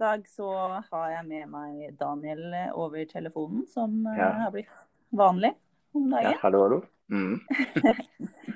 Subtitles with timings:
[0.00, 0.48] Dag så
[0.90, 4.30] har jeg med meg Daniel over telefonen, som eh, Ja.
[4.46, 4.72] har blitt
[5.12, 5.50] vanlig
[5.92, 6.30] om dagen.
[6.32, 6.78] Ja, hallo, hallo.
[7.10, 7.40] Mm.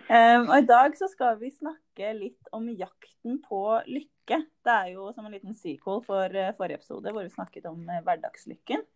[0.08, 4.38] Um, og I dag så skal vi snakke litt om jakten på lykke.
[4.64, 7.82] Det er jo som en liten sequel for eh, forrige episode, hvor vi snakket om
[7.90, 8.86] eh, hverdagslykken.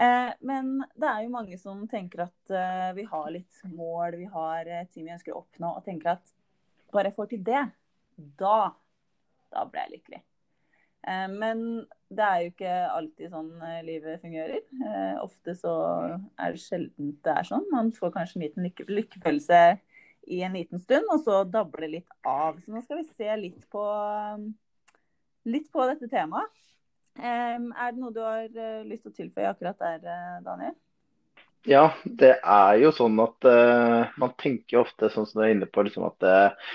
[0.00, 4.30] Uh, men det er jo mange som tenker at uh, vi har litt mål, vi
[4.32, 6.32] har uh, ting vi ønsker å oppnå, og tenker at
[6.92, 7.62] bare jeg får til det,
[8.40, 8.58] da,
[9.52, 10.22] da ble jeg lykkelig.
[11.06, 11.62] Eh, men
[12.12, 14.62] det er jo ikke alltid sånn eh, livet fungerer.
[14.62, 15.74] Eh, ofte så
[16.38, 17.66] er det sjelden det er sånn.
[17.72, 19.62] Man får kanskje en liten lykke, lykkefølelse
[20.36, 22.58] i en liten stund, og så dabler det litt av.
[22.62, 23.84] Så nå skal vi se litt på,
[25.46, 26.64] litt på dette temaet.
[27.16, 28.50] Er det noe du har
[28.84, 30.74] lyst til å tilføye akkurat der, Daniel?
[31.66, 35.66] Ja, det er jo sånn at uh, man tenker ofte, sånn som du er inne
[35.66, 36.74] på, liksom at eh,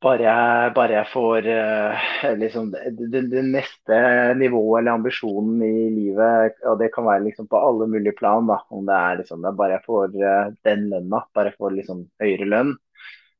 [0.00, 2.04] bare, jeg, bare jeg får uh,
[2.40, 3.98] liksom det, det, neste
[4.40, 8.60] nivået eller ambisjonen i livet, og det kan være liksom på alle mulige plan, da,
[8.72, 11.76] om det er liksom det er bare jeg får uh, den lønna, bare jeg får
[11.76, 12.74] liksom høyere lønn,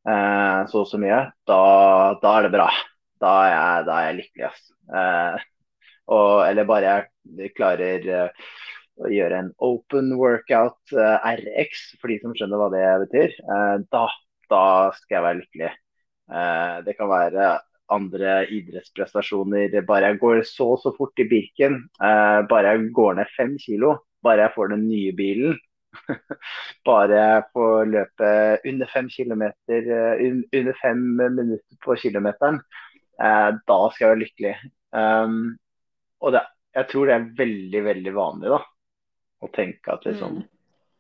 [0.09, 1.61] uh, så og så mye, da,
[2.23, 2.71] da er det bra.
[3.21, 5.49] Da er jeg, da er jeg lykkelig, ass.
[6.11, 6.95] Og, eller bare
[7.37, 8.07] jeg klarer
[8.97, 13.37] å gjøre en open workout RX, for de som skjønner hva det betyr,
[13.93, 14.07] da,
[14.49, 14.65] da
[14.97, 15.71] skal jeg være lykkelig.
[16.31, 17.49] Eh, det kan være
[17.91, 19.75] andre idrettsprestasjoner.
[19.87, 23.57] Bare jeg går så og så fort i Birken, eh, bare jeg går ned fem
[23.59, 25.59] kilo, bare jeg får den nye bilen,
[26.87, 28.31] bare jeg får løpe
[28.73, 30.29] under fem kilometer, eh,
[30.61, 32.63] under fem minutter på kilometeren,
[33.21, 34.55] da skal jeg være lykkelig.
[34.97, 35.59] Um,
[36.25, 36.41] og det,
[36.77, 38.61] jeg tror det er veldig, veldig vanlig da,
[39.41, 40.39] å tenke at liksom,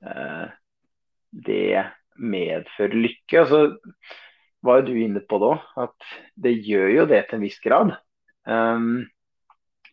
[0.06, 0.46] eh,
[1.46, 1.84] det
[2.20, 3.42] medfører lykke.
[3.42, 3.60] Og så
[4.60, 7.58] var jo du inne på det òg, at det gjør jo det til en viss
[7.64, 7.94] grad.
[8.44, 9.08] Um,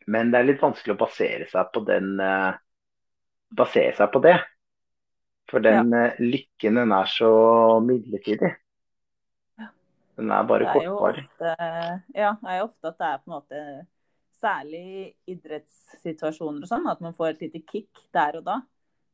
[0.07, 2.55] men det er litt vanskelig å basere seg på den uh,
[3.55, 4.37] basere seg på det.
[5.47, 7.29] For den eh, lykken, den er så
[7.79, 8.49] midlertidig.
[9.55, 9.69] Ja.
[10.19, 11.23] Den er bare kortvarig.
[11.39, 13.61] ja, det er jo ofte at det er på en måte
[14.37, 18.59] Særlig i idrettssituasjoner og sånn, at man får et lite kick der og da.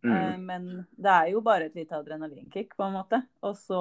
[0.03, 0.41] Eh, Mm.
[0.45, 3.21] Men det er jo bare et lite adrenalinkick, på en måte.
[3.41, 3.79] Og så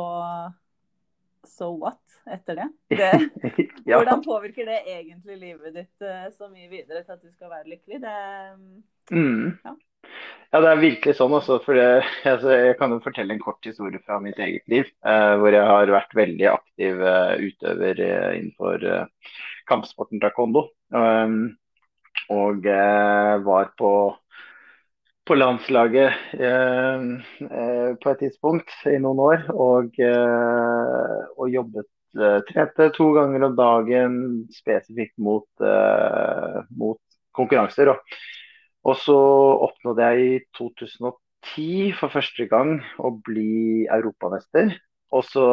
[1.48, 2.68] so what etter det?
[2.96, 3.12] det
[3.88, 3.98] Ja.
[3.98, 7.72] Hvordan påvirker det egentlig livet ditt eh, så mye videre til at du skal være
[7.74, 8.02] lykkelig?
[8.02, 8.18] Det,
[9.10, 9.58] Mm.
[9.64, 9.72] Ja.
[10.52, 11.32] Ja, det er virkelig sånn.
[11.32, 14.90] Også, for det, altså, jeg kan jo fortelle en kort historie fra mitt eget liv.
[15.06, 19.32] Eh, hvor jeg har vært veldig aktiv eh, utøver eh, innenfor eh,
[19.70, 20.66] kampsporten taekwondo.
[20.92, 21.54] Um,
[22.32, 23.92] og eh, var på,
[25.28, 27.02] på landslaget eh,
[27.46, 29.44] eh, på et tidspunkt i noen år.
[29.54, 31.88] Og, eh, og jobbet
[32.18, 34.16] eh, Trente to ganger om dagen
[34.54, 37.00] spesifikt mot, eh, mot
[37.38, 37.92] konkurranser.
[37.94, 38.16] Og,
[38.88, 39.18] og så
[39.68, 44.74] oppnådde jeg i 2010 for første gang å bli europamester.
[45.12, 45.46] Og så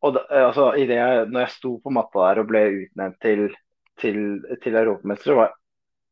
[0.00, 3.42] og da, altså, jeg, når jeg sto på matta der og ble utnevnt til,
[4.00, 4.20] til,
[4.62, 5.50] til europamester, var,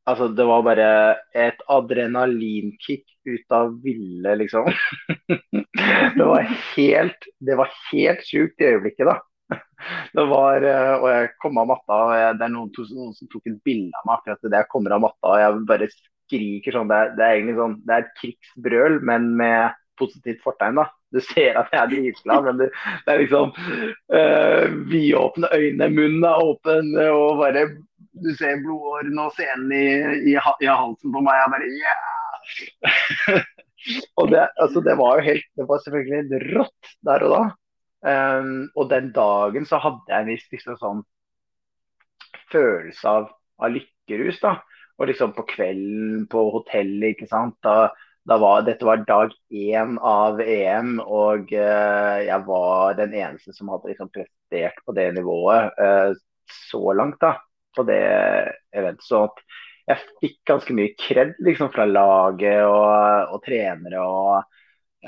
[0.09, 0.89] altså, det var bare
[1.37, 4.69] et adrenalinkick ut av ville, liksom.
[6.19, 6.47] det var
[6.77, 9.19] helt, det var helt sjukt i øyeblikket, da.
[10.13, 13.31] Det var, eh, og jeg kom av matta, og jeg, det er noen, noen som
[13.33, 15.33] tok et bilde av meg akkurat idet jeg kommer av matta.
[15.33, 16.91] og Jeg bare skriker sånn.
[16.91, 20.81] Det er, det er egentlig sånn, det er et krigsbrøl, men med positivt fortegn.
[20.81, 20.89] da.
[21.15, 22.69] Du ser at jeg er dritglad, men det,
[23.07, 23.55] det er liksom
[24.19, 27.65] øh, vidåpne øyne, munnen er åpen, og bare
[28.23, 29.87] du ser blodårene og scenen i,
[30.33, 31.39] i, i halsen på meg.
[31.39, 32.15] Jeg bare yeah!
[34.21, 37.43] og det, altså, det var jo helt Det var selvfølgelig rått der og da.
[37.99, 41.01] Um, og den dagen så hadde jeg en viss liksom, sånn
[42.53, 44.39] følelse av, av lykkerus.
[44.45, 44.59] da.
[44.99, 47.57] Og liksom på kvelden på hotellet, ikke sant.
[47.67, 47.91] Da,
[48.29, 53.71] da var, dette var dag én av EM, og uh, jeg var den eneste som
[53.73, 56.15] hadde liksom prestert på det nivået uh,
[56.71, 57.35] så langt da,
[57.79, 58.03] på det
[58.77, 59.07] eventet.
[59.07, 59.25] Så
[59.89, 64.59] jeg fikk ganske mye kred liksom, fra laget og, og trenere og,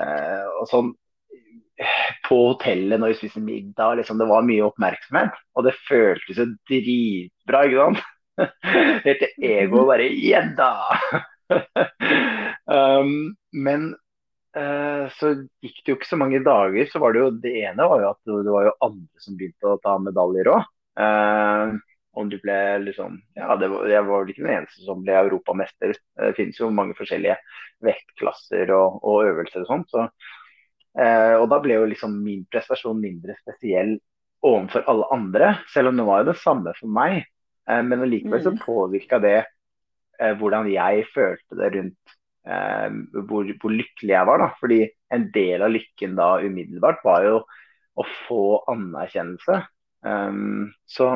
[0.01, 0.91] eh, og sånn
[2.27, 3.99] på hotellet når vi spiste middag.
[3.99, 7.65] Liksom, det var mye oppmerksomhet, og det føltes jo dritbra.
[7.67, 8.07] ikke sant?
[9.05, 10.71] Helt til egoet bare Gjedda!
[11.51, 11.67] um,
[12.71, 13.89] Um, men
[14.55, 16.85] uh, så gikk det jo ikke så mange dager.
[16.87, 19.73] Så var det jo det ene var jo at det var jo andre som begynte
[19.73, 20.69] å ta medaljer òg.
[20.95, 21.75] Uh,
[22.17, 25.15] om du ble liksom Ja, det var, jeg var vel ikke den eneste som ble
[25.15, 25.95] europamester.
[25.95, 27.37] Det finnes jo mange forskjellige
[27.85, 29.85] vektklasser og, og øvelser og sånn.
[29.91, 30.07] Så,
[30.99, 33.97] eh, og da ble jo liksom min prestasjon mindre spesiell
[34.45, 37.21] overfor alle andre, selv om det var jo det samme for meg.
[37.69, 38.61] Eh, men allikevel så mm.
[38.65, 42.15] påvirka det eh, hvordan jeg følte det rundt
[42.47, 42.87] eh,
[43.29, 44.45] hvor, hvor, lykkelig jeg var.
[44.45, 47.41] da, fordi en del av lykken da umiddelbart var jo
[47.99, 49.61] å få anerkjennelse.
[50.01, 51.11] Um, så,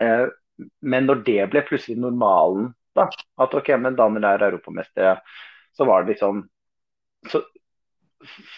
[0.00, 3.06] men når det ble plutselig normalen, da,
[3.40, 5.20] at OK, men Daniel er europamester,
[5.76, 6.42] så var det liksom
[7.30, 7.42] så,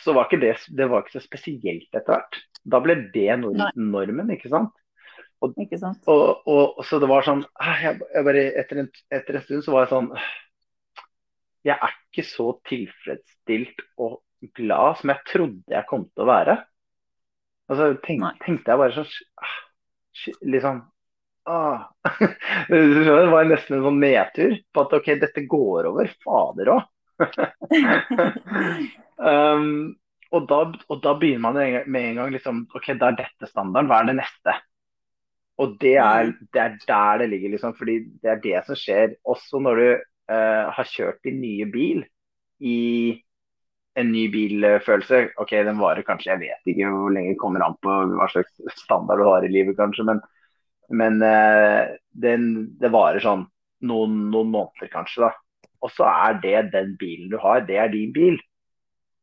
[0.03, 2.39] så var ikke det, det var ikke så spesielt etter hvert.
[2.63, 4.75] Da ble det normen, ikke sant.
[5.43, 6.03] Og, ikke sant?
[6.11, 9.43] Og, og, og, så det var sånn ah, jeg, jeg bare, etter, en, etter, en,
[9.43, 10.11] stund så var jeg sånn
[11.67, 14.21] Jeg er ikke så tilfredsstilt og
[14.59, 16.57] glad som jeg trodde jeg kom til å være.
[17.71, 19.11] Og så tenk, tenkte jeg bare sånn
[19.43, 19.59] ah,
[20.47, 20.83] Liksom
[21.45, 21.89] ah.
[22.69, 26.11] Det var nesten en sånn nedtur på at OK, dette går over.
[26.25, 26.83] Fader òg.
[29.23, 29.67] um,
[30.33, 33.91] og, da, og da begynner man med en gang liksom OK, da er dette standarden.
[33.91, 34.57] Hva er det neste?
[35.63, 36.49] Og det er, mm.
[36.55, 37.77] det er, der det ligger, liksom.
[37.79, 39.87] Fordi det er det som skjer også når du
[40.33, 42.03] uh, har kjørt din nye bil
[42.63, 42.79] i
[44.01, 45.27] en ny bilfølelse.
[45.43, 48.81] OK, den varer kanskje, jeg vet ikke hvor lenge det kommer an på hva slags
[48.81, 50.07] standard du har i livet, kanskje.
[50.09, 50.23] Men,
[50.91, 51.93] men uh,
[52.25, 52.49] den,
[52.81, 53.47] det varer sånn
[53.87, 55.29] noen, noen, måneder, kanskje.
[55.29, 55.69] da.
[55.83, 58.39] Og så er det den bilen du har, det er din bil.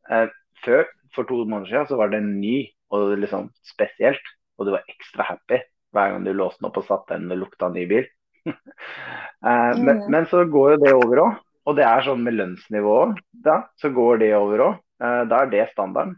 [0.09, 0.27] Uh,
[0.65, 4.33] før, for to måneder siden, så var den ny og liksom spesielt.
[4.59, 5.61] Og du var ekstra happy
[5.95, 8.07] hver gang du låste den opp og satte den og lukta ny bil.
[8.49, 11.39] eh, men, men, så går jo det over òg.
[11.69, 13.19] Og det er sånn med lønnsnivået.
[13.45, 14.79] Da, så går det over òg.
[15.01, 16.17] Eh, da er det standarden.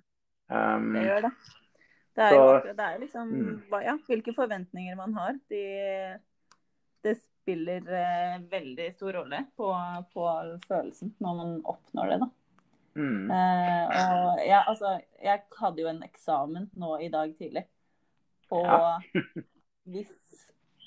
[0.52, 1.32] Um, det gjør det.
[2.16, 3.76] Det er, så, jo, det er liksom mm.
[3.86, 5.38] ja, hvilke forventninger man har.
[5.52, 5.62] De,
[7.06, 9.70] det spiller eh, veldig stor rolle på,
[10.14, 10.28] på,
[10.68, 12.30] følelsen når man oppnår det, da.
[13.00, 13.32] Mm.
[13.32, 17.64] Eh, og ja, altså, jeg hadde jo en eksamen nå i dag tidlig.
[18.52, 19.24] Og ja.
[19.94, 20.12] hvis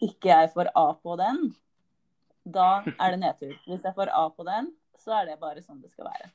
[0.04, 1.46] ikke jeg får A på den,
[2.44, 3.54] da er det nedtur.
[3.64, 6.28] Hvis jeg får A på den, så er det bare sånn det skal være.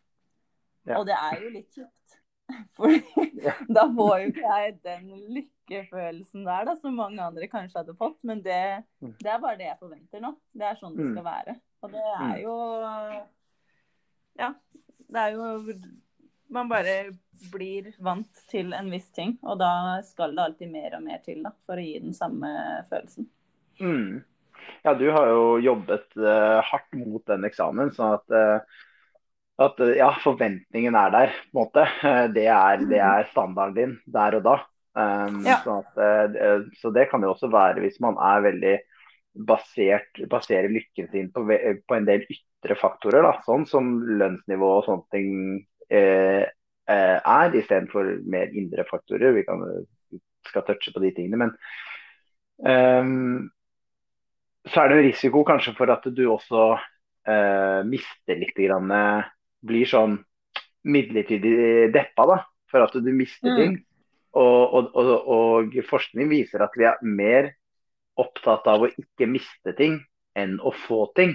[0.90, 0.98] Ja.
[0.98, 2.18] Og det er jo litt kjipt.
[2.78, 2.94] For
[3.78, 5.08] da får jo ikke jeg den
[5.38, 8.20] lykkefølelsen der da, som mange andre kanskje hadde fått.
[8.28, 9.16] Men det, mm.
[9.22, 10.34] det er bare det jeg forventer nå.
[10.52, 11.16] Det er sånn det mm.
[11.16, 11.58] skal være.
[11.86, 12.38] Og det er mm.
[12.44, 12.60] jo
[14.40, 14.54] Ja.
[15.10, 15.74] Det er jo
[16.54, 16.96] Man bare
[17.54, 19.38] blir vant til en viss ting.
[19.46, 22.50] Og da skal det alltid mer og mer til da, for å gi den samme
[22.90, 23.30] følelsen.
[23.80, 24.20] Mm.
[24.84, 28.82] Ja, du har jo jobbet uh, hardt mot den eksamen, sånn at, uh,
[29.60, 31.34] at ja, forventningen er der.
[31.52, 31.86] på en måte.
[32.36, 34.60] Det er, det er standarden din der og da.
[35.00, 35.60] Um, ja.
[35.64, 38.72] sånn at, så det kan jo også være hvis man er veldig
[39.48, 44.88] basert, baserer lykken sin på, på en del ytre faktorer, da, sånn som lønnsnivå og
[44.88, 45.30] sånne ting
[46.90, 49.34] Eh, er, istedenfor mer indre faktorer.
[49.38, 49.62] Vi kan,
[50.50, 51.38] skal touche på de tingene.
[51.44, 51.52] Men
[52.66, 53.50] um,
[54.66, 56.64] så er det en risiko kanskje for at du også
[57.30, 58.90] eh, mister litt grann,
[59.66, 60.18] Blir sånn
[60.88, 62.38] midlertidig deppa da,
[62.72, 63.58] for at du mister mm.
[63.60, 63.78] ting.
[64.40, 67.50] Og, og, og, og, forskning viser at vi er mer
[68.20, 69.98] opptatt av å ikke miste ting
[70.38, 71.34] enn å få ting.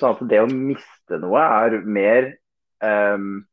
[0.00, 2.32] Sånn at det å miste noe er mer
[2.82, 3.44] um,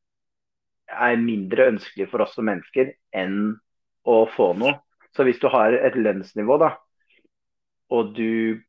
[0.90, 3.60] er mindre ønskelig for oss som mennesker enn
[4.10, 4.80] å få noe.
[5.14, 6.74] Så hvis du har et lønnsnivå, da,
[7.94, 8.60] og du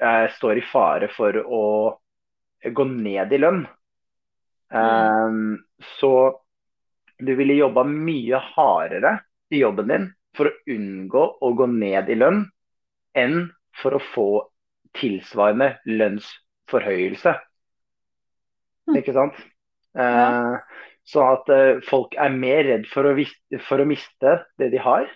[0.00, 1.64] eh, står i fare for å
[2.64, 3.64] gå ned i lønn,
[4.72, 5.38] eh,
[5.98, 6.12] så
[7.18, 9.18] du ville jobba mye hardere
[9.50, 10.06] i jobben din
[10.36, 12.44] for å unngå å gå ned i lønn,
[13.18, 13.48] enn
[13.80, 14.28] for å få
[14.98, 17.32] tilsvarende lønnsforhøyelse.
[18.88, 19.00] Mm.
[19.00, 19.40] Ikke sant?
[19.98, 20.54] Eh,
[21.08, 23.14] Sånn at uh, folk er mer redd for å,
[23.64, 25.06] for å, miste det de har,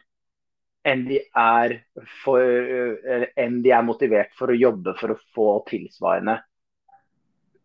[0.89, 1.75] enn de, er
[2.23, 6.39] for, uh, enn de er motivert for å jobbe for å få tilsvarende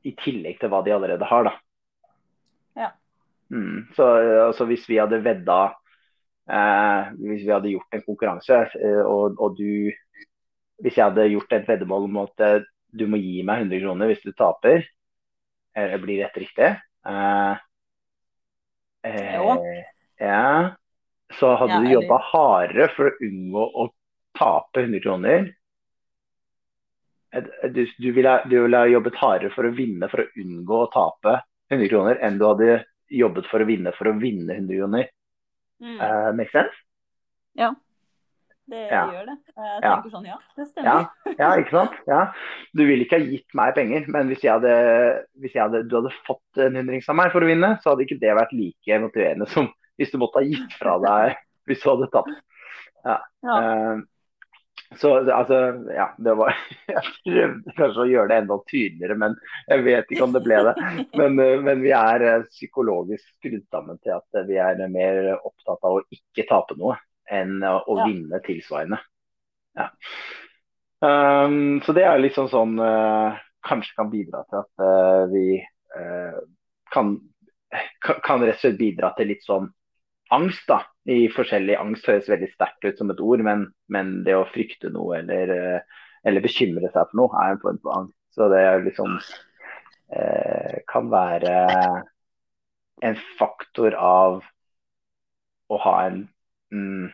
[0.08, 1.48] i tillegg til hva de allerede har.
[1.48, 1.56] Da.
[3.54, 4.08] Mm, så
[4.50, 5.60] altså, hvis vi hadde vedda
[6.52, 8.58] eh, Hvis vi hadde gjort en konkurranse,
[9.06, 9.88] og, og, du
[10.84, 12.44] Hvis jeg hadde gjort et veddemål om at
[12.98, 14.86] du må gi meg 100 kroner hvis du taper,
[15.76, 16.70] eller blir dette riktig?
[17.08, 17.56] Uh,
[19.08, 19.86] Eh,
[20.18, 20.76] ja.
[21.40, 23.88] Så hadde ja, du jobba hardere for å unngå å
[24.38, 25.50] tape 100 kroner.
[27.74, 31.36] Du, du, ville, du ville jobbet hardere for å vinne for å unngå å tape
[31.74, 32.78] 100 kroner enn du hadde
[33.10, 35.10] jobbet for å vinne for å vinne 100 kroner.
[35.82, 36.00] Mm.
[36.02, 36.74] Uh, make sense?
[37.56, 37.74] Ja.
[38.68, 39.06] Det Ja.
[39.08, 39.36] gjør det.
[39.56, 39.96] Jeg Ja.
[39.96, 41.10] tenker sånn, ja, det Ja, stemmer.
[41.40, 41.94] ja, ikke sant?
[42.08, 42.34] Ja.
[42.76, 45.96] Du ville ikke ha gitt meg penger, men hvis, jeg hadde, hvis jeg hadde, du
[46.02, 49.00] hadde fått en hundrings av meg for å vinne, så hadde ikke det vært like
[49.00, 51.38] motiverende som hvis du måtte ha gitt fra deg
[51.68, 52.36] hvis du hadde tapt.
[53.06, 53.22] Ja.
[53.48, 54.02] Eh,
[54.96, 55.58] så altså,
[55.94, 56.56] ja, det var
[56.88, 59.36] Jeg prøvde kanskje å gjøre det enda tydeligere, men
[59.68, 60.74] jeg vet ikke om det ble det.
[61.20, 65.84] Men, eh, men vi er eh, psykologisk skrudd sammen til at vi er mer opptatt
[65.84, 69.00] av å ikke tape noe enn å vinne tilsvarende.
[69.78, 69.90] Ja.
[71.04, 73.36] Um, så det er liksom sånn uh,
[73.68, 75.60] Kanskje kan bidra til at uh, vi
[75.94, 76.40] uh,
[76.90, 77.12] kan,
[78.02, 79.68] kan kan rett og slett bidra til litt sånn
[80.34, 80.80] angst, da.
[81.08, 84.92] I forskjellig angst høres veldig sterkt ut som et ord, men, men det å frykte
[84.92, 88.18] noe eller, eh, eller bekymre seg for noe er en form for angst.
[88.36, 89.16] Så det liksom
[90.12, 91.56] eh, kan være
[93.08, 94.42] en faktor av
[95.72, 96.22] å ha en
[96.74, 97.08] mm,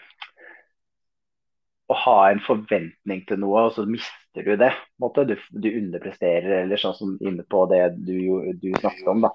[1.91, 4.71] å ha en forventning til noe, og så mister du det.
[4.97, 8.17] Du, du underpresterer, eller sånn som inne på det du,
[8.57, 9.33] du snakket om da,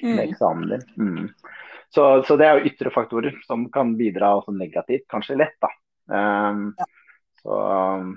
[0.00, 0.18] med Mm.
[0.22, 0.84] eksamen din.
[0.96, 1.24] Mm.
[1.94, 5.70] Så, så det er jo ytre faktorer som kan bidra også negativt, kanskje lett, da.
[6.10, 6.68] Um,
[7.42, 7.58] så
[7.98, 8.12] um,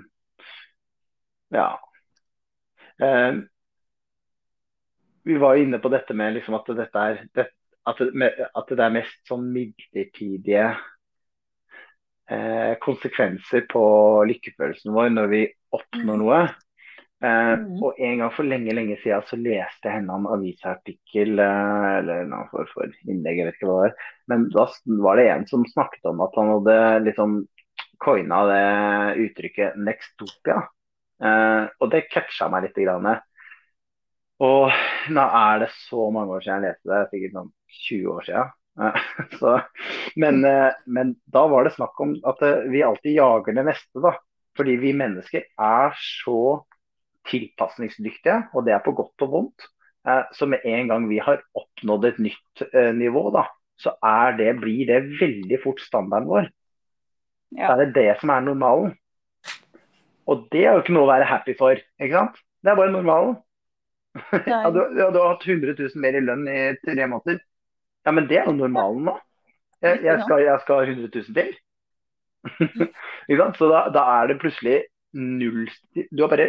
[1.54, 1.66] ja.
[3.02, 3.42] Um,
[5.24, 7.48] vi var jo inne på dette med liksom at dette er det,
[7.88, 10.66] at, det, at det er mest sånn midlertidige
[12.30, 13.84] eh, konsekvenser på
[14.28, 15.42] lykkefølelsen vår når vi
[15.74, 16.42] oppnår noe.
[17.24, 17.82] Eh, Mm.
[17.82, 22.26] og en gang for lenge lenge siden så leste jeg henne en avisartikkel eh, eller
[22.28, 24.08] noe for, for innlegg, jeg vet ikke hva det var.
[24.32, 24.66] Men da
[25.06, 26.76] var det en som snakket om at han hadde
[27.06, 27.36] liksom
[28.04, 28.64] coina det
[29.24, 30.66] uttrykket 'nextopia'.
[31.24, 32.82] Eh, og det catcha meg litt.
[32.84, 33.08] Grann.
[34.44, 34.68] Og
[35.14, 37.50] nå er det så mange år siden jeg leste det, sikkert sånn
[37.88, 38.52] 20 år siden.
[39.38, 39.52] Så,
[40.18, 40.42] men,
[40.90, 44.16] men da var det snakk om at vi alltid jager det neste, da.
[44.58, 46.64] Fordi vi mennesker er så
[47.30, 49.68] tilpasningsdyktige, og det er på godt og vondt.
[50.08, 53.46] Eh, Så med en gang vi har oppnådd et nytt eh, nivå, da,
[53.80, 56.50] så er det, blir det veldig fort standarden vår.
[57.54, 57.68] Ja.
[57.68, 58.94] Så er det det som er normalen.
[60.26, 62.38] Og det er jo ikke noe å være happy for, ikke sant?
[62.64, 63.36] Det er bare normalen.
[64.46, 67.40] Ja, du, ja, du har hatt 100 000 mer i lønn i tre måneder.
[68.06, 69.14] Ja, men det er jo normalen nå.
[69.82, 71.50] Jeg, jeg, skal, jeg skal ha 100 000 til.
[73.58, 74.76] Så da, da er det plutselig
[75.16, 75.66] null
[76.12, 76.48] Du har bare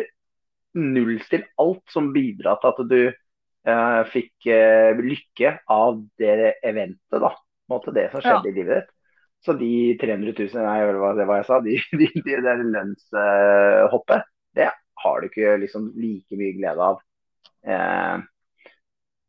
[0.75, 7.33] nullstilt alt som bidrar til at du eh, fikk eh, lykke av det eventet, da.
[7.71, 8.91] Måte det som skjedde i livet ditt.
[9.45, 10.77] Så de 300 000, nei,
[11.17, 14.25] det var jeg sa, de, de, de der lønnshoppet,
[14.57, 14.71] det
[15.03, 17.03] har du ikke liksom like mye glede av
[17.67, 18.23] eh,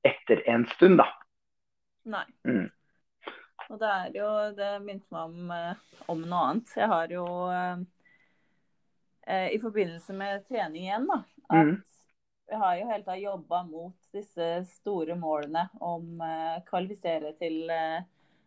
[0.09, 1.11] etter en stund, da.
[2.07, 2.25] Nei.
[2.49, 2.67] Mm.
[3.67, 5.49] Og det er jo Det minte meg om,
[6.13, 6.75] om noe annet.
[6.79, 7.25] Jeg har jo
[9.27, 11.83] eh, I forbindelse med trening igjen, da, at Mm.
[12.51, 18.05] jeg har jo hele tida jobba mot disse store målene om eh, kvalifisere til eh,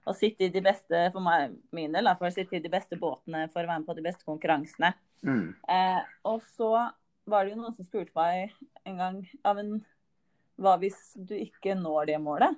[0.07, 2.97] å sitte i de beste, for meg, min del, for å sitte i de beste
[2.97, 4.93] båtene for å være med på de beste konkurransene.
[5.21, 5.53] Mm.
[5.67, 6.71] Eh, og så
[7.29, 8.55] var det jo noen som spurte meg
[8.87, 9.81] en gang ja, men
[10.59, 12.55] hva hvis du ikke når det målet?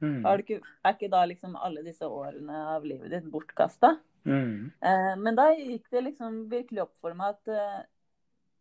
[0.00, 0.22] Mm.
[0.24, 3.98] Er, ikke, er ikke da liksom alle disse årene av livet ditt bortkasta?
[4.24, 4.70] Mm.
[4.82, 7.82] Eh, men da gikk det liksom virkelig opp for meg at eh,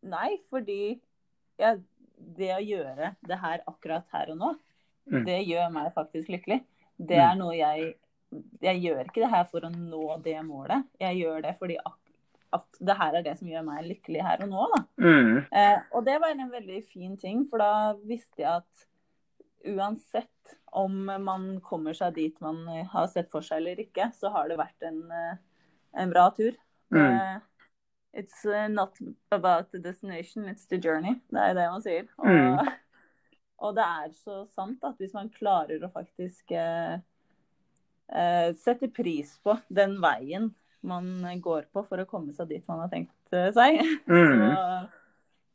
[0.09, 0.99] nei, fordi
[1.59, 1.81] jeg,
[2.37, 4.55] det å gjøre det her akkurat her og nå,
[5.09, 5.23] Mm.
[5.25, 6.59] det gjør meg faktisk lykkelig.
[6.99, 7.31] Det Mm.
[7.31, 7.95] er noe jeg
[8.61, 10.83] Jeg gjør ikke det her for å nå det målet.
[11.01, 11.95] Jeg gjør det fordi ak
[12.53, 14.67] at det her er det som gjør meg lykkelig her og nå.
[14.75, 14.83] da.
[15.01, 15.45] Mm.
[15.51, 18.85] Eh, og det var en veldig fin ting, for da visste jeg at
[19.65, 22.61] uansett om man kommer seg dit man
[22.93, 25.35] har sett for seg eller ikke, så har det vært en, eh,
[25.97, 26.55] en bra tur.
[26.93, 27.41] Mm.
[28.17, 28.97] It's eh, not
[29.31, 31.15] about the destination, it's the journey.
[31.29, 32.07] Det er det man sier.
[32.17, 32.71] Og, Mm.
[33.65, 36.97] og det er så sant at hvis man klarer å faktisk eh,
[38.13, 41.09] eh, sette pris på den veien man
[41.43, 44.39] går på for å komme seg dit man har tenkt eh, seg, Mm.
[44.39, 44.89] så,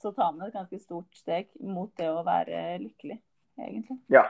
[0.05, 3.17] så tar man et ganske stort steg mot det å være lykkelig,
[3.59, 3.99] egentlig.
[4.13, 4.27] Ja.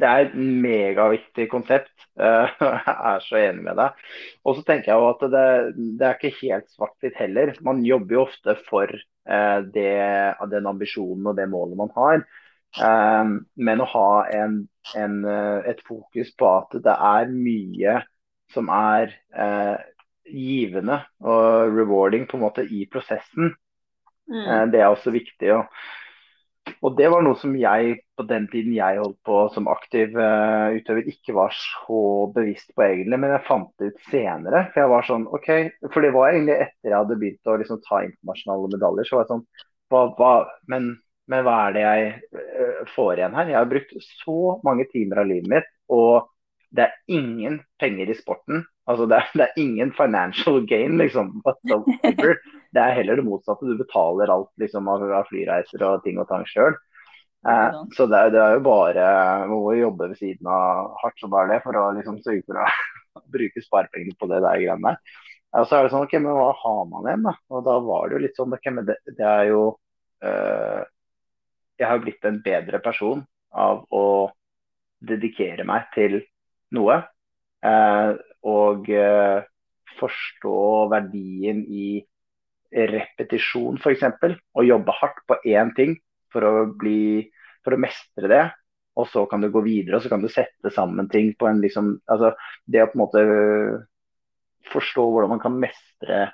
[0.00, 1.92] Det er et megaviktig konsept.
[2.20, 4.04] Jeg er så enig med deg.
[4.44, 5.46] Og så tenker jeg jo at det,
[6.00, 7.54] det er ikke helt svart-hvitt heller.
[7.66, 9.94] Man jobber jo ofte for eh, det,
[10.52, 12.24] den ambisjonen og det målet man har.
[12.80, 13.32] Eh,
[13.68, 14.60] Men å ha en,
[14.96, 18.00] en, eh, et fokus på at det er mye
[18.50, 19.14] som er
[20.30, 23.52] givende og rewarding på en måte i prosessen,
[24.30, 24.70] Mm.
[24.70, 25.52] Det er også viktig.
[25.54, 25.64] Og
[26.80, 30.72] og det var noe som jeg på den tiden jeg holdt på som aktiv uh,
[30.72, 32.00] utøver, ikke var så
[32.32, 33.18] bevisst på egentlig.
[33.20, 34.64] Men jeg fant det ut senere.
[34.72, 35.50] For jeg var sånn, ok,
[35.90, 39.08] for det var egentlig etter jeg hadde begynt å liksom, ta internasjonale medaljer.
[39.08, 39.46] så var jeg sånn,
[39.92, 40.32] hva, hva,
[40.72, 40.88] men,
[41.28, 42.10] men, hva er det jeg
[42.40, 43.52] uh, får igjen her?
[43.52, 46.30] Jeg har brukt så mange timer av livet mitt, og
[46.76, 48.64] det er ingen penger i sporten.
[48.88, 51.42] Altså det er, det er ingen financial gain, liksom.
[51.44, 52.40] Whatsoever.
[52.70, 53.66] Det er heller det motsatte.
[53.66, 56.76] Du betaler alt liksom, av, flyreiser og ting og tang sjøl.
[57.48, 59.04] Eh, så det, det, er jo bare
[59.48, 62.60] Man må jobbe ved siden av hardt som bare det for å liksom, sørge for
[62.60, 62.68] å
[63.34, 65.18] bruke sparepengene på det der greiene der.
[65.58, 67.32] Og så er det sånn, ok, men hva har man igjen, da?
[67.50, 69.62] Og da var det jo litt sånn, okay, men det, det er jo
[70.22, 70.82] øh,
[71.80, 74.04] Jeg har blitt en bedre person av å
[75.02, 76.20] dedikere meg til
[76.76, 77.00] noe.
[77.66, 78.12] Øh,
[78.46, 79.40] og øh,
[79.98, 80.60] forstå
[80.92, 81.88] verdien i
[82.70, 84.06] repetisjon, f.eks.
[84.56, 85.96] Og jobbe hardt på én ting
[86.32, 87.28] for å, bli,
[87.64, 88.42] for å mestre det.
[88.98, 91.60] Og så kan du gå videre og så kan du sette sammen ting på en
[91.62, 92.32] liksom altså
[92.66, 93.22] Det å på en måte
[94.70, 96.24] forstå hvordan man kan mestre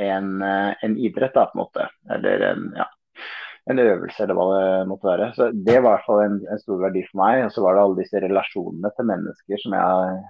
[0.00, 1.86] en, en idrett, da, på en måte.
[2.14, 2.86] Eller en, ja,
[3.70, 5.30] en øvelse, eller hva det måtte være.
[5.36, 7.44] Så Det var i hvert fall en, en stor verdi for meg.
[7.46, 10.20] Og så var det alle disse relasjonene til mennesker som jeg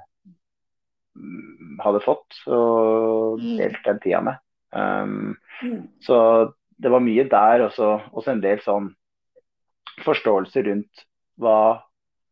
[1.21, 3.53] mm, hadde fått og mm.
[3.61, 4.43] delt den tida med.
[4.71, 5.83] Um, mm.
[6.01, 6.17] Så
[6.81, 8.91] det var mye der, også, også en del sånn
[10.05, 11.05] forståelse rundt
[11.41, 11.83] hva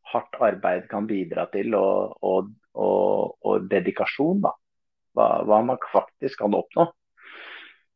[0.08, 4.40] hardt arbeid kan bidra til, og, og, og, og dedikasjon.
[4.46, 4.54] da.
[5.16, 6.88] Hva, hva, man faktisk kan oppnå.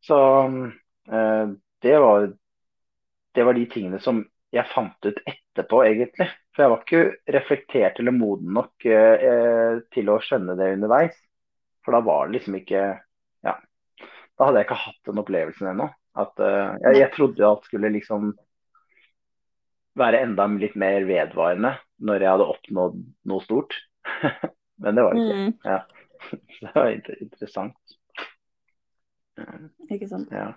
[0.02, 0.18] Så
[0.48, 1.46] uh,
[1.82, 2.28] det, var,
[3.34, 6.28] det var de tingene som jeg fant ut etterpå, egentlig.
[6.52, 11.14] For jeg var ikke reflektert eller moden nok eh, til å skjønne det underveis.
[11.80, 12.82] For da var det liksom ikke
[14.38, 15.88] da hadde jeg ikke hatt den opplevelsen ennå.
[16.18, 18.32] At, uh, jeg, jeg, trodde alt skulle liksom
[19.98, 23.76] være enda litt mer vedvarende når jeg hadde oppnådd noe stort.
[24.82, 25.40] Men det var det ikke.
[25.40, 25.52] Mm.
[25.64, 25.80] Ja.
[26.62, 27.96] det var interessant.
[29.90, 30.32] Ikke sant.
[30.32, 30.52] Ja.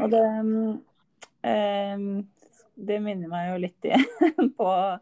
[0.00, 2.20] Og det um,
[2.78, 4.98] Det minner meg jo litt igjen på uh,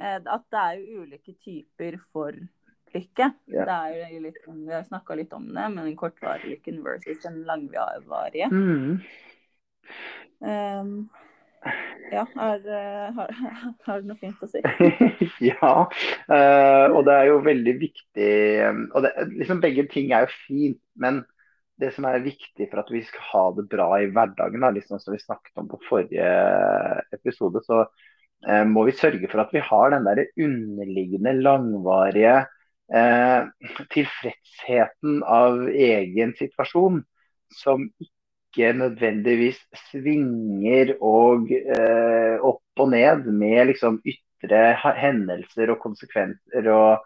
[0.00, 2.38] at det er jo ulike typer for
[2.94, 3.30] lykke.
[3.52, 3.66] Ja.
[3.68, 7.22] Det er jo litt, vi har snakka litt om det, men den kortvarige lykken versus
[7.24, 8.48] den langvarige.
[8.52, 9.02] Mm.
[10.42, 10.94] Um,
[12.10, 13.34] ja, er, har,
[13.86, 14.62] har, du noe fint å si?
[15.52, 18.32] ja, uh, og det er jo veldig viktig
[18.90, 21.22] og det, liksom Begge ting er jo fint, men
[21.82, 25.00] det som er viktig for at vi skal ha det bra i hverdagen, da, liksom
[25.02, 26.32] som vi snakket om på forrige
[27.14, 32.42] episode, så uh, må vi sørge for at vi har den der underliggende, langvarige
[32.90, 33.44] eh,
[33.92, 37.02] tilfredsheten av egen situasjon,
[37.52, 44.62] som ikke nødvendigvis svinger og eh, opp og ned med liksom ytre
[44.98, 47.04] hendelser og konsekvenser og,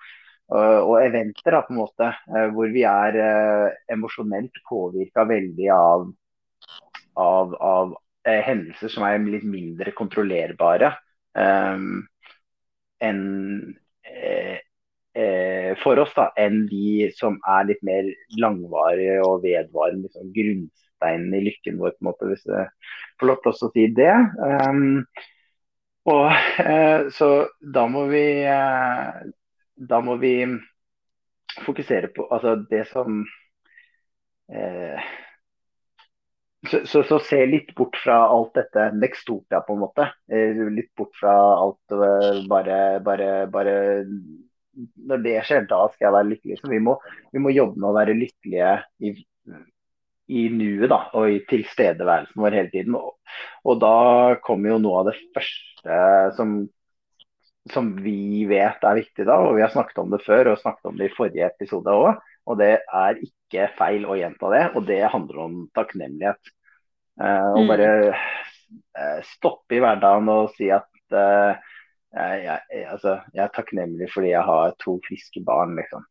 [0.50, 5.70] og, og eventer, da, på en måte, eh, hvor vi er eh, emosjonelt påvirka veldig
[5.74, 6.06] av,
[7.22, 10.94] av, av eh, hendelser som er litt mindre kontrollerbare
[11.38, 11.88] eh,
[13.06, 13.26] enn
[14.06, 14.56] eh,
[15.80, 20.10] for oss da, enn de som er litt mer langvarige og vedvarende.
[20.10, 22.68] Liksom, grunnsteinen i lykken vår, på en måte, hvis jeg
[23.20, 24.12] får lov til å si det.
[24.42, 25.06] Um,
[26.06, 26.30] og
[26.62, 27.28] eh, Så
[27.60, 29.20] da må vi eh,
[29.76, 30.34] Da må vi
[31.66, 33.22] fokusere på altså det som
[34.52, 35.06] eh,
[36.70, 40.08] så, så, så, se litt bort fra alt dette Nextopia, på en måte.
[40.28, 43.76] Eh, litt bort fra alt eh, bare, bare, bare
[45.08, 46.60] når det skjer, da skal jeg være lykkelig.
[46.60, 46.96] Så vi må,
[47.32, 49.12] vi må jobbe med å være lykkelige i,
[50.36, 52.96] i nuet da, og i tilstedeværelsen vår hele tiden.
[52.98, 53.14] Og,
[53.64, 53.96] og, da
[54.46, 56.00] kommer jo noe av det første
[56.36, 56.56] som,
[57.72, 60.90] som vi vet er viktig da, og vi har snakket om det før og snakket
[60.90, 62.24] om det i forrige episode òg.
[62.46, 66.52] Og det er ikke feil å gjenta det, og det handler om takknemlighet.
[67.16, 67.70] Uh, og mm.
[67.70, 71.56] bare uh, stoppe i hverdagen og si at uh,
[72.16, 76.04] jeg, jeg, altså, jeg, er takknemlig fordi jeg har to friske barn, liksom.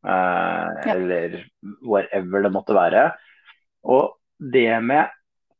[0.00, 0.94] Uh, ja.
[0.94, 1.42] Eller
[1.84, 3.10] whatever det måtte være.
[3.84, 5.10] Og det med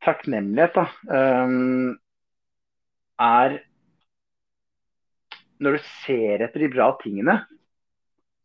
[0.05, 0.87] takknemlighet, da,
[1.45, 1.99] um,
[3.21, 3.59] er
[5.61, 7.35] Når du ser etter de bra tingene,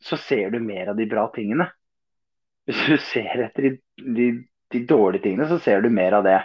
[0.03, 1.69] så ser du mer av de bra tingene.
[2.67, 3.71] Hvis du ser etter de,
[4.17, 4.25] de,
[4.75, 6.41] de dårlige tingene, så ser du mer av det.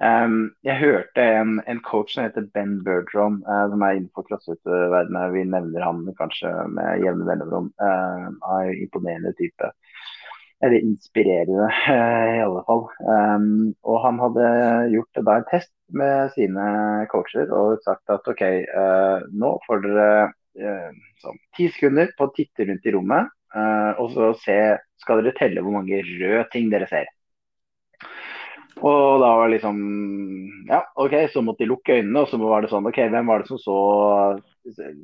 [0.00, 5.34] Um, jeg hørte en, en, coach som heter Ben Bergeron, uh, som er innenfor crossfit-verdenen.
[5.34, 7.68] Vi nevner han kanskje med jevne mellomrom.
[7.76, 9.68] Uh, er imponerende type.
[10.64, 12.86] Eller inspirerende, uh, i alle fall.
[13.04, 14.48] Um, og han hadde
[14.94, 16.66] gjort da en test med sine
[17.12, 20.10] coacher og sagt at OK, uh, nå får dere
[21.20, 23.28] sånn ti sekunder på å titte rundt i rommet.
[24.02, 24.56] Og så se,
[25.02, 27.06] skal dere telle hvor mange røde ting dere ser.
[28.80, 29.78] Og da var det liksom
[30.70, 33.42] Ja, OK, så måtte de lukke øynene, og så var det sånn OK, hvem var
[33.42, 33.78] det som så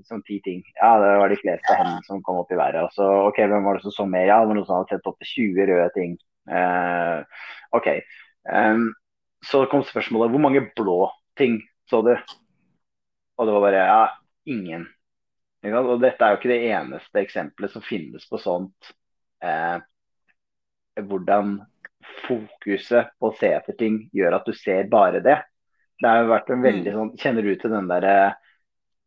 [0.06, 0.60] sånn ti ting?
[0.76, 2.86] Ja, det var de fleste hendene som kom opp i været.
[2.86, 4.28] Og så OK, hvem var det som så mer?
[4.28, 6.16] Ja, det var noen som hadde sett opp til 20 røde ting.
[6.46, 7.24] Uh,
[7.76, 7.88] OK.
[8.46, 8.90] Um,
[9.46, 11.00] så kom spørsmålet hvor mange blå
[11.38, 11.58] ting
[11.90, 12.14] så du?
[13.36, 14.04] Og det var bare ja,
[14.48, 14.86] ingen.
[15.66, 18.92] Og dette er jo ikke det eneste eksempelet som finnes på sånt.
[19.44, 19.78] Eh,
[21.02, 21.58] hvordan
[22.26, 25.38] fokuset på å se etter ting gjør at du ser bare det.
[26.00, 26.96] Det har jo vært en veldig mm.
[26.96, 28.16] sånn Kjenner du til den derre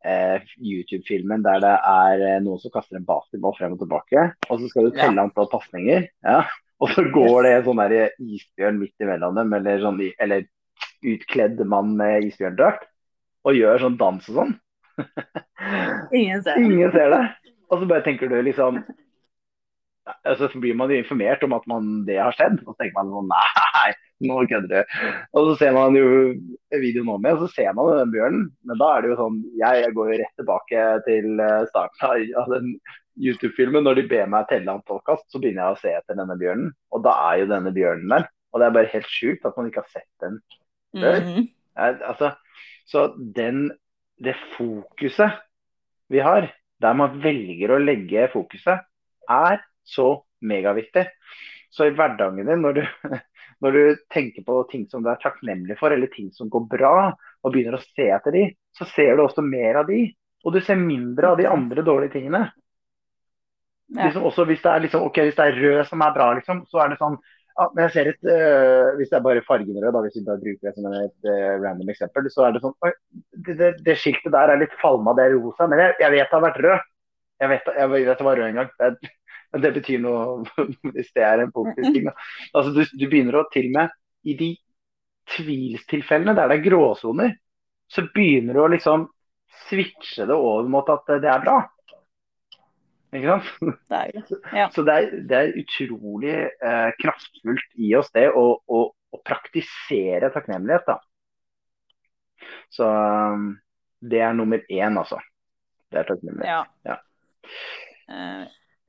[0.05, 4.61] eh, YouTube-filmen der det er eh, noen som kaster en basketball frem og tilbake, og
[4.61, 5.25] så skal du telle ja.
[5.27, 6.39] antall pasninger, ja,
[6.81, 10.47] og så går det en sånn der isbjørn midt imellom dem, eller, sånn, eller
[11.09, 12.87] utkledd mann med isbjørndrakt,
[13.47, 14.57] og gjør sånn dans og sånn.
[16.19, 16.65] Ingen ser det.
[16.65, 17.21] Ingen ser det.
[17.69, 18.81] Og så bare tenker du liksom
[20.27, 22.61] altså, så blir man informert om at man, det har skjedd.
[22.65, 23.91] Og så tenker man sånn Nei,
[24.29, 24.95] nå kødder du.
[25.37, 26.07] Og så ser man jo
[26.73, 28.47] videoen om igjen, og så ser man den bjørnen.
[28.67, 32.55] Men da er det jo sånn Jeg går jo rett tilbake til eh, starten av
[32.55, 32.73] den
[33.19, 33.85] YouTube-filmen.
[33.87, 36.73] Når de ber meg telle antall kast, så begynner jeg å se etter denne bjørnen.
[36.95, 38.29] Og da er jo denne bjørnen der.
[38.49, 40.39] Og det er bare helt sjukt at man ikke har sett den
[40.97, 41.19] før.
[41.21, 41.49] Mm -hmm.
[42.09, 42.31] altså,
[42.89, 43.71] så den,
[44.17, 45.37] det fokuset
[46.09, 46.49] vi har,
[46.81, 48.81] der man velger å legge fokuset,
[49.29, 50.11] er så
[50.45, 51.05] megaviktig.
[51.69, 52.83] Så i hverdagen din, når du,
[53.65, 53.81] når du,
[54.13, 56.93] tenker på ting som du er takknemlig for, eller ting som går bra,
[57.43, 60.07] og begynner å se etter de, så ser du også mer av de.
[60.45, 62.47] Og du ser mindre av de andre dårlige tingene.
[63.89, 64.05] Ja.
[64.05, 66.63] Liksom også hvis det, er liksom, okay, hvis det er rød som er bra, liksom,
[66.69, 67.17] så er det sånn
[67.59, 70.27] ja, men jeg ser et, øh, Hvis det er bare fargen rød, da, hvis vi
[70.27, 72.91] bare bruker det som et øh, random eksempel, så er det sånn Oi,
[73.47, 76.29] det, det, det, skiltet der er litt falma, det er rosa, men jeg, jeg, vet
[76.29, 76.85] det har vært rød.
[77.39, 78.71] Jeg vet, jeg vet det var rød en gang.
[78.79, 79.11] Det,
[79.51, 82.09] men det betyr noe hvis det er en positiv ting.
[82.53, 83.95] Altså, du, du, begynner å til og med
[84.29, 84.49] i de
[85.35, 87.33] tvilstilfellene der det er gråsoner,
[87.89, 89.07] så begynner du å liksom
[89.67, 91.59] switche det over mot at det er bra.
[93.09, 93.77] Ikke sant?
[93.89, 94.67] Det er, ja.
[94.73, 100.29] Så det er, det er utrolig eh, kraftfullt i oss det å, å, å praktisere
[100.35, 100.85] takknemlighet.
[100.85, 100.99] da.
[102.73, 103.49] Så um,
[103.99, 105.17] det er nummer én, altså.
[105.89, 106.69] Det er takknemlighet.
[106.85, 106.93] Ja.
[106.93, 106.99] ja.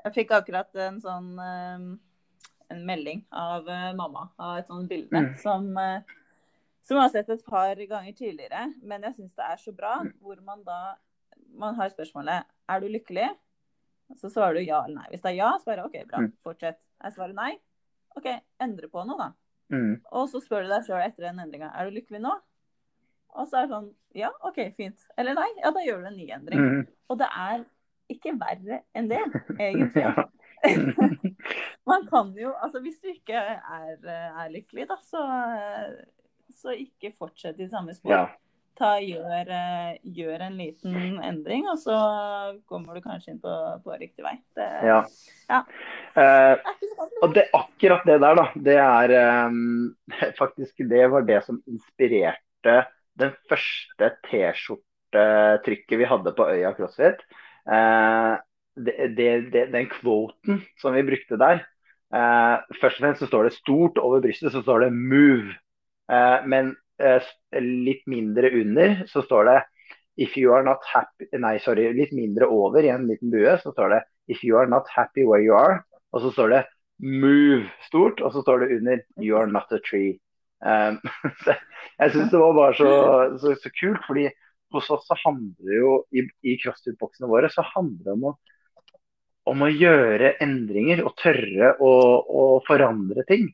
[0.05, 1.91] Jeg fikk akkurat en sånn ehm,
[2.71, 5.31] en melding av eh, mamma av et sånt bilde mm.
[5.43, 6.03] som, eh,
[6.87, 8.67] som jeg har sett et par ganger tidligere.
[8.83, 10.13] Men jeg syns det er så bra mm.
[10.23, 10.81] hvor man da
[11.59, 13.27] man har spørsmålet er du lykkelig?
[14.19, 15.09] Så svarer du ja eller nei.
[15.11, 16.31] Hvis det er ja, svarer jeg OK, bra, mm.
[16.47, 16.79] fortsett.
[17.03, 17.51] Jeg svarer nei.
[18.19, 18.27] OK,
[18.63, 19.31] endre på noe, da.
[19.75, 19.93] Mm.
[20.19, 22.33] Og så spør du deg sjøl etter den endringa er du lykkelig nå?
[23.39, 25.05] Og så er det sånn ja, OK, fint.
[25.19, 26.65] Eller nei, ja, da gjør du en ny endring.
[26.65, 26.81] Mm.
[27.11, 27.63] Og det er
[28.15, 29.23] ikke verre enn det,
[29.59, 30.07] egentlig.
[31.89, 35.25] Man kan jo Altså, hvis du ikke er, er lykkelig, da, så,
[36.53, 38.13] så, ikke fortsett i samme spor.
[38.13, 38.29] Ja.
[38.81, 39.51] Ta, gjør,
[40.17, 41.97] gjør, en liten endring, og så
[42.71, 43.53] kommer du kanskje inn på,
[43.85, 44.39] på riktig vei.
[44.57, 45.03] Det, ja.
[45.51, 45.59] ja.
[46.17, 46.71] Eh,
[47.21, 49.15] og det, akkurat det der, da, det er
[49.51, 49.91] um,
[50.41, 52.79] faktisk Det var det som inspirerte
[53.21, 57.21] den første T-skjortetrykket vi hadde på Øya CrossFit.
[57.69, 58.37] Eh,
[58.81, 61.59] det, det, den kvoten som vi brukte der
[62.15, 65.53] eh, Først og fremst så står det stort over brystet, så står det 'move'.
[66.11, 66.75] Eh, men
[67.61, 69.59] litt mindre under så står det
[70.21, 73.73] If you are not happy Nei, sorry, litt mindre over i en liten bue, så
[73.73, 75.83] står det If you are not happy where you are.
[76.13, 76.65] Og så står det
[77.01, 80.19] Move stort, og så står det under You are not a tree.
[80.61, 80.99] Um,
[81.97, 82.89] jeg syns det var bare så,
[83.41, 84.27] så, så, kult, fordi
[84.77, 88.35] hos oss så handler jo i, i crossfit-boksene våre så handler det om å,
[89.51, 93.49] om å gjøre endringer og tørre å, å forandre ting.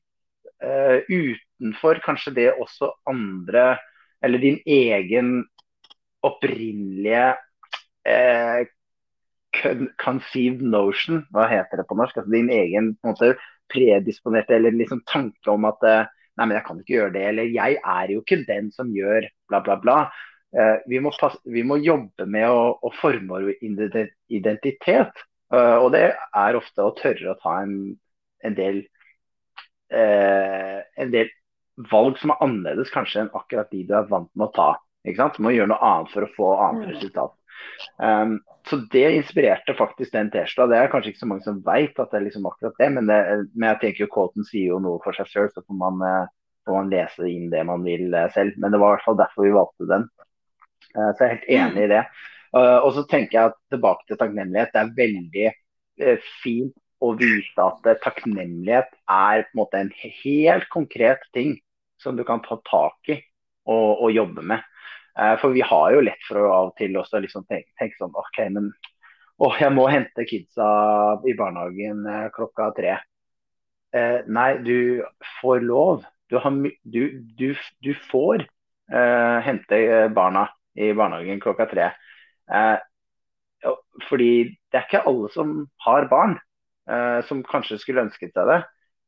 [0.56, 3.74] Uh, utenfor kanskje det også andre
[4.24, 5.42] Eller din egen
[6.24, 7.34] opprinnelige
[8.08, 8.62] uh,
[10.00, 12.16] conceived notion, hva heter det på norsk?
[12.16, 13.28] Altså din egen på en måte
[13.72, 17.20] predisponerte eller liksom tanke om at uh, Nei, men jeg kan ikke gjøre det.
[17.30, 19.94] Eller jeg er jo ikke den som gjør bla, bla, bla.
[20.54, 25.24] Eh, vi må, passe, vi, må jobbe med å, å forme vår identitet.
[25.54, 27.74] Uh, og det er ofte å tørre å ta en,
[28.42, 28.80] en, del,
[29.94, 31.30] uh, en del
[31.92, 34.68] valg som er annerledes kanskje enn akkurat de du er vant med å ta.
[35.06, 35.38] Ikke sant?
[35.38, 37.36] Du må gjøre noe annet for å få annet resultat.
[38.02, 40.66] Um, så det inspirerte faktisk den T-skjorta.
[40.72, 43.06] Det er kanskje ikke så mange som veit at det er liksom akkurat det, men,
[43.06, 43.20] det,
[43.54, 46.56] men jeg tenker jo Colton sier jo noe for seg sjøl, så får man, uh,
[46.66, 48.58] får man, lese inn det man vil selv.
[48.58, 50.10] Men det var i hvert fall derfor vi valgte den.
[50.96, 52.02] Uh, så jeg er helt enig i det.
[52.56, 54.70] og så tenker jeg at tilbake til takknemlighet.
[54.72, 56.72] Det er veldig fint
[57.04, 61.58] å vite at takknemlighet er på en måte en helt konkret ting
[62.00, 63.18] som du kan ta tak i
[63.66, 64.64] og, og jobbe med.
[65.18, 67.96] Eh, for vi har jo lett for å av og til også liksom tenke, tenke,
[68.00, 68.70] sånn OK, men
[69.40, 70.66] å, jeg må hente kidsa
[71.28, 72.98] i barnehagen eh, klokka tre.
[73.96, 75.02] Eh, nei, du
[75.40, 76.04] får lov.
[76.30, 76.52] Du, har,
[76.84, 77.02] du,
[77.38, 77.48] du,
[77.84, 79.80] du får eh, hente
[80.16, 81.90] barna i barnehagen klokka tre.
[82.52, 82.76] Eh,
[84.08, 84.32] fordi
[84.70, 86.36] det er ikke alle som har barn
[86.90, 88.62] eh, som kanskje skulle ønsket seg det.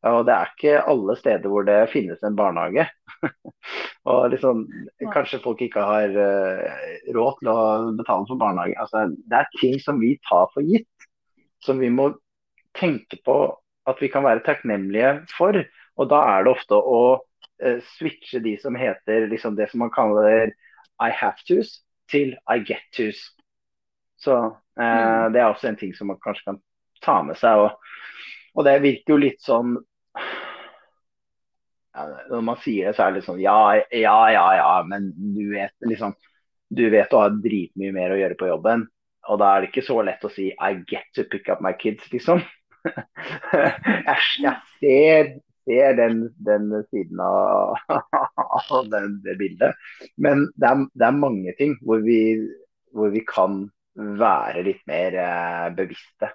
[0.07, 2.85] Og det er ikke alle steder hvor det finnes en barnehage.
[4.11, 4.63] og liksom,
[5.11, 6.85] Kanskje folk ikke har uh,
[7.17, 7.63] råd til å
[7.99, 8.77] betale for barnehage.
[8.79, 11.09] Altså, det er ting som vi tar for gitt,
[11.67, 12.13] som vi må
[12.79, 13.41] tenke på
[13.91, 15.59] at vi kan være takknemlige for.
[15.99, 19.95] Og da er det ofte å uh, switche de som heter liksom det som man
[19.95, 20.55] kaller
[21.01, 21.79] I have to's,
[22.11, 23.21] til I get to's.
[24.19, 25.33] Så uh, mm.
[25.33, 26.63] det er også en ting som man kanskje kan
[27.05, 27.67] ta med seg.
[27.67, 27.77] og
[28.59, 29.77] og det virker jo litt sånn
[31.95, 33.59] ja, Når man sier det, så er det litt sånn ja,
[33.95, 36.15] ja, ja, ja, men du vet liksom
[36.69, 38.83] Du vet du har dritmye mer å gjøre på jobben.
[39.29, 41.73] Og da er det ikke så lett å si I get to pick up my
[41.81, 42.43] kids, liksom.
[43.53, 45.31] jeg, jeg ser,
[45.69, 47.77] ser den, den, siden av,
[48.73, 49.77] av den, det bildet.
[50.17, 52.21] Men det er, det er mange ting hvor vi,
[52.97, 53.67] hvor vi, kan
[53.99, 56.31] være litt mer eh, bevisste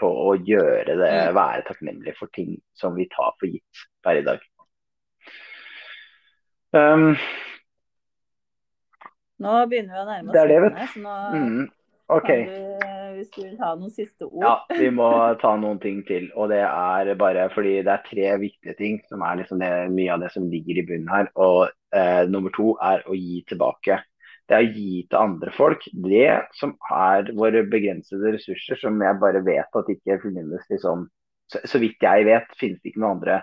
[0.00, 1.34] på å gjøre det, mm.
[1.36, 4.42] være takknemlig for ting som vi tar for gitt per i dag.
[6.72, 7.12] Um,
[9.44, 10.96] nå begynner vi å nærme oss det er det, vet.
[11.36, 11.64] mm,
[12.16, 12.46] okay.
[12.48, 12.91] kan du,
[13.22, 14.44] hvis skulle ta noen siste ord.
[14.44, 15.08] Ja, vi må
[15.40, 16.28] ta noen ting til.
[16.36, 20.14] Og det er bare fordi det er tre viktige ting som er liksom det, mye
[20.14, 21.30] av det som ligger i bunnen her.
[21.40, 24.02] Og eh, nummer to er å gi tilbake
[24.50, 25.84] det er å gi til andre folk.
[26.04, 31.06] Det som er våre begrensede ressurser, som jeg bare vet at ikke finnes liksom
[31.52, 33.40] så, så, vidt jeg vet, finnes det ikke noen andre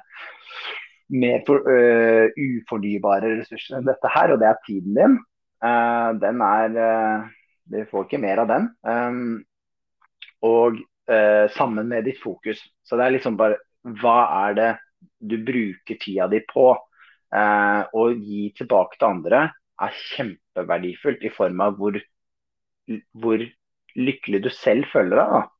[1.09, 5.17] mer for, uh, ufornybare ressurser enn dette her, og det er tiden din.
[5.65, 7.29] Uh, den er uh,
[7.69, 8.69] Du får ikke mer av den.
[8.85, 9.33] Um,
[10.45, 10.77] og
[11.51, 12.59] sammen med ditt fokus.
[12.85, 13.55] Så det er liksom bare
[13.97, 14.67] Hva er det
[15.17, 16.67] du bruker tida di på?
[17.33, 19.39] Å gi tilbake til andre
[19.79, 21.97] er kjempeverdifullt i form av hvor,
[23.17, 23.45] hvor
[23.97, 25.53] lykkelig du selv føler deg.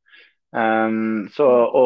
[0.49, 1.85] Um, så å,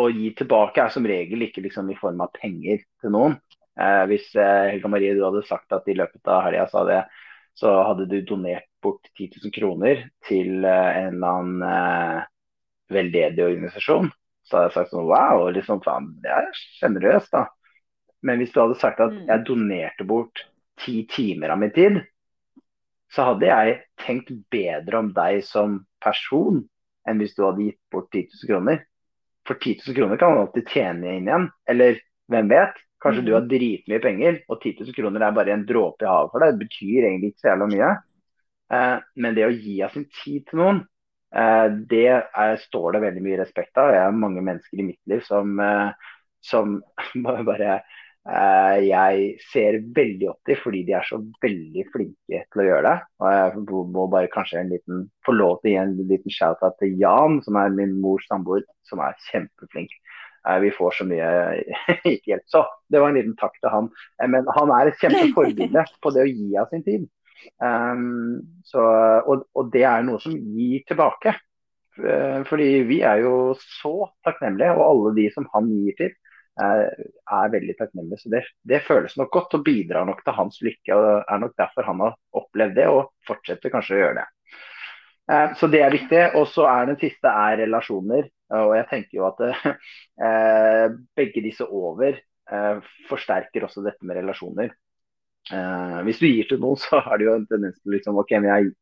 [0.00, 3.36] å, gi tilbake er som regel ikke liksom i form av penger til noen.
[3.76, 7.02] Eh, hvis eh, Helga Marie du hadde sagt at i løpet av helga sa det,
[7.56, 12.26] så hadde du donert bort 10 000 kroner til uh, en eller annen
[12.92, 14.10] veldedig organisasjon,
[14.46, 17.46] så hadde jeg sagt sånn wow, liksom, faen, det er sjenerøst, da.
[18.26, 19.24] Men hvis du hadde sagt at mm.
[19.30, 20.44] jeg donerte bort
[20.82, 22.00] ti timer av min tid,
[23.12, 26.64] så hadde jeg tenkt bedre om deg som person
[27.06, 28.82] enn hvis du hadde gitt bort 10 000 kroner.
[29.46, 31.46] For 10 000 kroner kan man alltid tjene inn igjen.
[31.70, 32.00] Eller
[32.32, 32.80] hvem vet?
[33.06, 33.28] Kanskje mm.
[33.28, 33.50] du har mhm.
[33.52, 36.54] dritmye penger, og 10 000 kroner er bare en dråpe i havet for deg.
[36.54, 37.90] Det betyr egentlig ikke så jævla mye.
[38.76, 40.82] Eh, men det å gi av sin tid til noen,
[41.36, 43.94] eh, det er, står det veldig mye respekt av.
[43.94, 46.10] Jeg har mange mennesker i mitt liv som, eh,
[46.44, 46.80] som
[47.50, 47.80] bare
[48.26, 52.88] Eh, jeg ser veldig opp til fordi de er så veldig flinke til å gjøre
[52.88, 52.96] det.
[53.22, 56.78] Og jeg må bare kanskje en liten, få lov til å gi en liten shout-out
[56.80, 59.94] til Jan, som er min mors samboer, som er kjempeflink.
[60.48, 61.28] Eh, vi får så mye
[62.12, 62.46] ikke hjelp.
[62.50, 63.90] Så det var en liten takk til han.
[64.20, 67.08] Eh, men han er et kjempeforbilde på det å gi av sin tid.
[67.62, 68.82] Um, så,
[69.28, 71.36] og, og, det er noe som gir tilbake.
[71.96, 76.10] Fordi vi er jo så takknemlige, og alle de som han gir til,
[76.60, 78.18] er veldig takknemlige.
[78.20, 80.92] Så det, det, føles nok godt og bidrar nok til hans lykke.
[80.92, 84.26] og er nok derfor han har opplevd det og fortsetter kanskje å gjøre det.
[85.32, 86.22] Eh, så det er viktig.
[86.38, 88.28] Og så er den siste er relasjoner.
[88.54, 89.40] Og jeg tenker jo at
[90.26, 94.74] eh, begge disse over eh, forsterker også dette med relasjoner.
[95.52, 98.36] Eh, hvis du gir til noen, så har du jo en tendens til liksom OK,
[98.38, 98.74] men jeg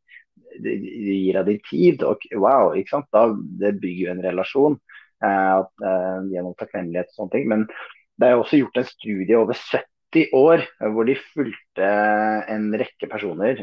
[0.61, 2.05] gir deg din tid.
[2.07, 3.09] Og wow, ikke sant.
[3.15, 3.27] Da,
[3.63, 4.79] det bygger jo en relasjon.
[5.25, 7.49] Eh, eh, gjennom takknemlighet og sånne ting.
[7.51, 7.67] Men
[8.21, 9.94] det er jo også gjort en studie over 70
[10.37, 11.89] år eh, hvor de fulgte
[12.55, 13.63] en rekke personer.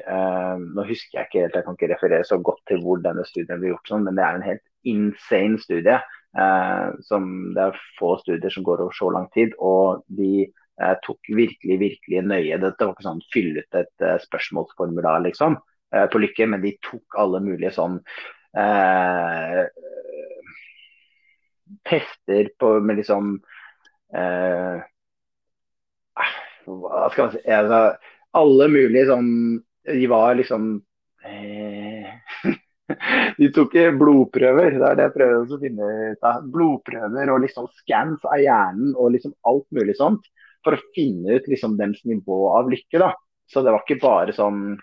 [0.62, 3.62] Nå husker jeg ikke helt, jeg kan ikke referere så godt til hvor denne studien
[3.62, 6.00] ble gjort, sånn, men det er en helt insane studie.
[7.08, 7.24] som
[7.56, 9.56] Det er få studier som går over så lang tid.
[9.60, 12.60] og de eh, tok virkelig, virkelig nøye.
[12.60, 15.58] Dette var ikke sånn fylle ut et spørsmålsformular, liksom,
[15.92, 17.98] på Lykke, men de tok alle mulige sånn
[18.56, 19.66] eh,
[21.88, 23.36] tester på, med liksom
[26.66, 27.82] Hva skal man si altså,
[28.38, 29.32] Alle mulige sånn
[29.88, 30.74] De var liksom
[33.40, 36.42] De tok blodprøver, det er det jeg prøver å finne ut av.
[36.52, 40.26] Blodprøver og liksom scans av hjernen og liksom alt mulig sånt.
[40.66, 43.00] For å finne ut liksom deres nivå av lykke.
[43.00, 43.14] da.
[43.48, 44.76] Så det var ikke bare sånn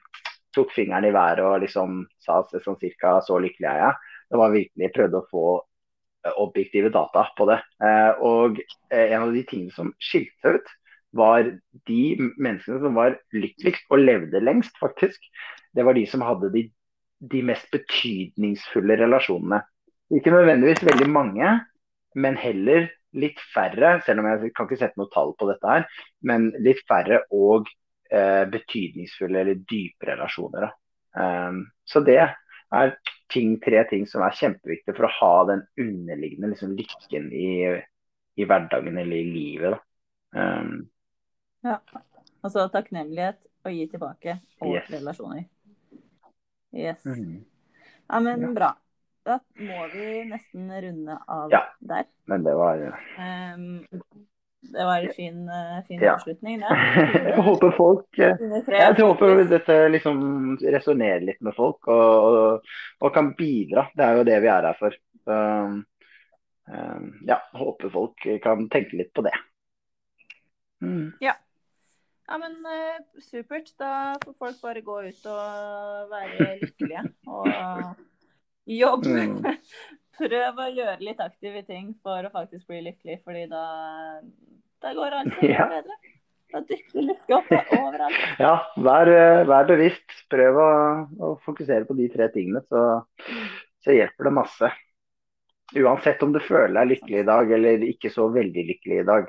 [0.56, 4.14] tok fingeren i været og liksom sa sånn cirka så lykkelig er jeg.
[4.28, 5.44] Det var virkelig prøvde å få
[6.26, 7.58] eh, objektive data på det.
[7.84, 10.74] Eh, og eh, en av de tingene som skilte ut,
[11.16, 11.46] var
[11.88, 12.02] de
[12.36, 15.22] menneskene som var lykkeligst og levde lengst, faktisk.
[15.74, 16.68] Det var de som hadde de
[17.18, 19.62] de mest betydningsfulle relasjonene.
[20.14, 21.50] Ikke nødvendigvis veldig mange,
[22.14, 25.86] men heller litt færre, selv om jeg kan ikke sette noe tall på dette her,
[26.28, 27.68] men litt færre og
[28.12, 30.68] eh, betydningsfulle eller dype relasjoner.
[31.18, 32.94] Um, så det er
[33.32, 37.50] ting, tre ting som er kjempeviktige for å ha den underliggende liksom, lykken i,
[38.38, 39.80] i, hverdagen eller i livet.
[40.36, 40.86] Um,
[41.66, 41.80] ja.
[42.44, 44.90] Altså takknemlighet og gi tilbake og yes.
[44.92, 45.46] relasjoner.
[46.74, 47.04] Yes.
[47.04, 47.40] Mm.
[48.08, 48.52] Ja, men ja.
[48.54, 48.74] bra.
[49.28, 52.06] Da må vi nesten runde av ja, der.
[52.30, 53.66] Men det var um,
[54.72, 56.14] Det var en fin, eh, fin ja.
[56.14, 56.78] avslutning, det.
[57.26, 60.22] jeg håper folk eh, Jeg håper dette liksom
[60.62, 63.88] resonnerer litt med folk og, og, og, kan bidra.
[63.94, 64.96] Det er jo det vi er her for.
[65.28, 65.42] Så,
[66.72, 69.34] um, ja, håper folk kan tenke litt på det.
[70.80, 71.12] Mm.
[71.20, 71.36] Ja.
[72.28, 73.72] Ja, men uh, supert.
[73.80, 77.04] Da får folk bare gå ut og være lykkelige.
[77.26, 77.48] Og
[78.68, 79.14] jobbe.
[79.16, 79.40] Mm.
[80.18, 83.64] Prøv å gjøre litt aktive ting for å faktisk bli lykkelig, fordi da,
[84.82, 85.68] da går alt ja.
[85.70, 85.98] bedre.
[86.48, 88.18] Da dykker lykke opp overalt.
[88.44, 90.14] Ja, vær, eh, vær bevisst.
[90.32, 90.68] Prøv å,
[91.22, 92.84] å, fokusere på de tre tingene, så,
[93.84, 94.72] så hjelper det masse.
[95.76, 99.28] Uansett om du føler deg lykkelig i dag eller ikke så veldig lykkelig i dag.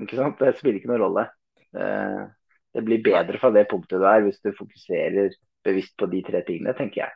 [0.00, 0.38] Ikke sant?
[0.40, 1.26] Det spiller ikke noen rolle.
[1.76, 2.24] Eh,
[2.76, 5.32] det blir bedre fra det punktet du er, hvis du fokuserer
[5.66, 7.14] bevisst på de tre tingene, tenker jeg.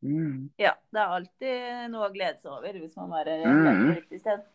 [0.00, 0.48] Mm.
[0.56, 3.66] Ja, det er alltid noe å glede seg over hvis man bare mm.
[3.66, 4.46] er på riktig sted.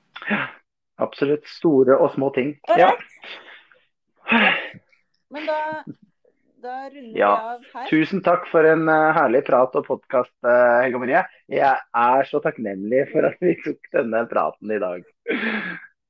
[1.05, 1.45] Absolutt.
[1.51, 2.55] Store og små ting.
[2.79, 2.89] Ja.
[5.35, 5.59] Men da,
[6.63, 7.31] da runder ja.
[7.35, 7.89] vi av her.
[7.91, 11.25] Tusen takk for en uh, herlig prat og podkast, uh, Helga Marie.
[11.51, 15.05] Jeg er så takknemlig for at vi tok denne praten i dag.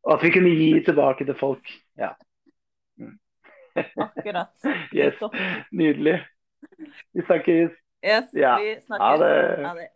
[0.06, 1.76] Og at vi kunne gi tilbake til folk.
[2.00, 2.14] Ja.
[3.96, 4.54] Akkurat.
[4.94, 5.14] Yes.
[5.72, 6.28] Nydelig.
[7.14, 7.72] Vi snakkes.
[8.06, 8.58] Yes, ja.
[8.58, 9.04] vi snakkes.
[9.04, 9.66] Ha det.
[9.68, 9.90] Ha det.